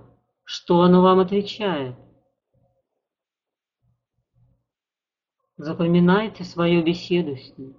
что 0.44 0.82
оно 0.82 1.04
вам 1.04 1.20
отвечает. 1.20 1.96
Запоминайте 5.58 6.44
свою 6.44 6.84
беседу 6.84 7.38
с 7.38 7.56
ним. 7.56 7.78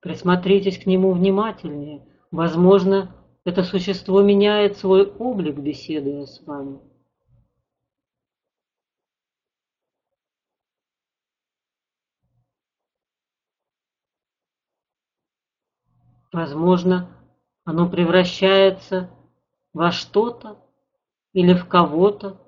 Присмотритесь 0.00 0.82
к 0.82 0.86
нему 0.86 1.12
внимательнее. 1.12 2.08
Возможно, 2.30 3.14
это 3.44 3.62
существо 3.64 4.22
меняет 4.22 4.78
свой 4.78 5.04
облик, 5.04 5.56
беседуя 5.56 6.24
с 6.24 6.40
вами. 6.46 6.87
Возможно, 16.38 17.08
оно 17.64 17.90
превращается 17.90 19.10
во 19.72 19.90
что-то 19.90 20.64
или 21.32 21.52
в 21.52 21.66
кого-то. 21.66 22.40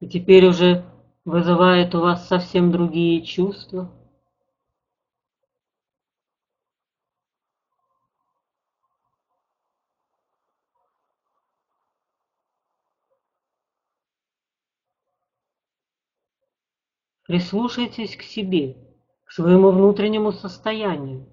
И 0.00 0.08
теперь 0.08 0.48
уже 0.48 0.84
вызывает 1.24 1.94
у 1.94 2.00
вас 2.00 2.26
совсем 2.26 2.72
другие 2.72 3.22
чувства. 3.22 3.97
Прислушайтесь 17.28 18.16
к 18.16 18.22
себе, 18.22 18.74
к 19.24 19.32
своему 19.32 19.70
внутреннему 19.70 20.32
состоянию. 20.32 21.28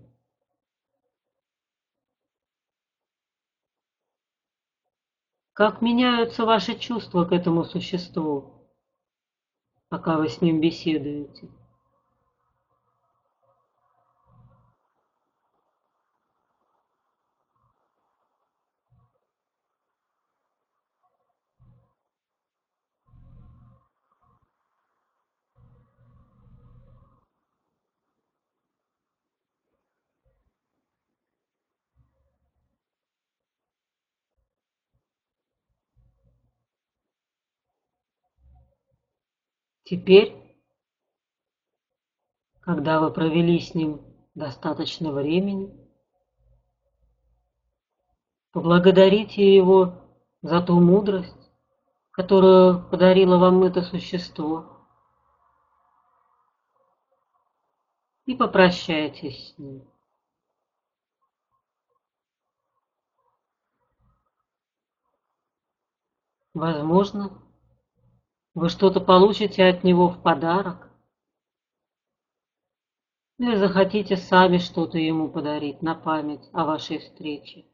Как 5.54 5.82
меняются 5.82 6.44
ваши 6.44 6.78
чувства 6.78 7.24
к 7.24 7.32
этому 7.32 7.64
существу, 7.64 8.70
пока 9.88 10.18
вы 10.18 10.28
с 10.28 10.42
ним 10.42 10.60
беседуете? 10.60 11.48
Теперь, 39.86 40.36
когда 42.60 43.00
вы 43.00 43.12
провели 43.12 43.60
с 43.60 43.74
ним 43.74 44.02
достаточно 44.36 45.14
времени, 45.14 45.74
поблагодарите 48.52 49.56
его 49.56 49.94
за 50.42 50.62
ту 50.62 50.82
мудрость, 50.82 51.52
которую 52.12 52.90
подарило 52.90 53.38
вам 53.38 53.64
это 53.64 53.82
существо. 53.82 54.76
и 58.26 58.36
попрощайтесь 58.36 59.54
с 59.54 59.58
ним. 59.58 59.88
Возможно, 66.54 67.42
вы 68.56 68.70
что-то 68.70 69.02
получите 69.02 69.66
от 69.66 69.84
него 69.84 70.10
в 70.10 70.22
подарок. 70.22 70.90
Или 73.38 73.56
захотите 73.58 74.16
сами 74.16 74.58
что-то 74.58 74.98
ему 74.98 75.28
подарить 75.28 75.82
на 75.82 75.94
память 75.94 76.50
о 76.54 76.64
вашей 76.64 77.00
встрече. 77.00 77.66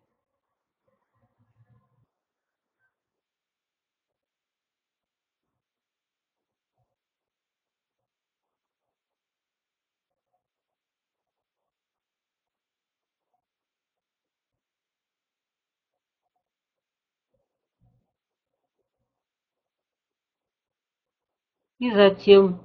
И 21.82 21.92
затем 21.92 22.62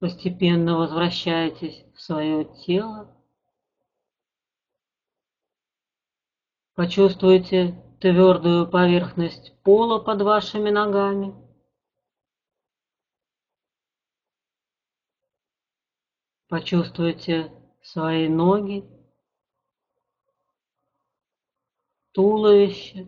постепенно 0.00 0.76
возвращаетесь 0.76 1.84
в 1.94 2.00
свое 2.00 2.44
тело. 2.66 3.16
Почувствуйте 6.74 7.80
твердую 8.00 8.68
поверхность 8.68 9.56
пола 9.62 10.00
под 10.00 10.22
вашими 10.22 10.70
ногами. 10.70 11.36
Почувствуйте 16.48 17.52
свои 17.80 18.28
ноги, 18.28 18.84
туловище, 22.10 23.06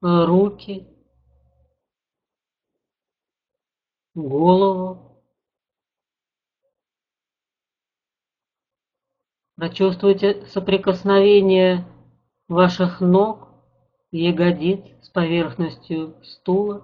руки, 0.00 0.99
голову. 4.14 5.22
Прочувствуйте 9.56 10.46
соприкосновение 10.46 11.84
ваших 12.48 13.00
ног, 13.00 13.48
ягодиц 14.10 14.84
с 15.02 15.10
поверхностью 15.10 16.16
стула. 16.24 16.82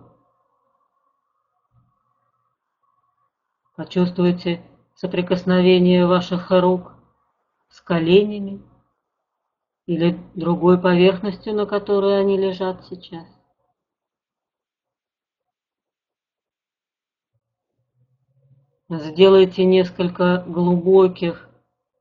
Почувствуйте 3.77 4.63
соприкосновение 4.95 6.07
ваших 6.07 6.51
рук 6.51 6.93
с 7.69 7.81
коленями 7.81 8.63
или 9.87 10.19
другой 10.35 10.81
поверхностью, 10.81 11.55
на 11.55 11.67
которой 11.67 12.21
они 12.21 12.39
лежат 12.39 12.85
сейчас. 12.87 13.36
Сделайте 18.89 19.65
несколько 19.65 20.45
глубоких 20.47 21.51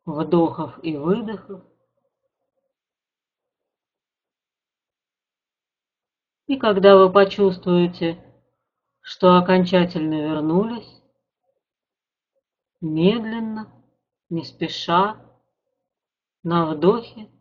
вдохов 0.05 0.77
и 0.83 0.95
выдохов. 0.95 1.63
И 6.45 6.57
когда 6.57 6.95
вы 6.95 7.11
почувствуете, 7.11 8.23
что 9.01 9.35
окончательно 9.35 10.27
вернулись, 10.27 11.01
медленно, 12.81 13.67
не 14.29 14.43
спеша, 14.43 15.17
на 16.43 16.67
вдохе 16.67 17.31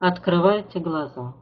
открывайте 0.00 0.80
глаза. 0.80 1.36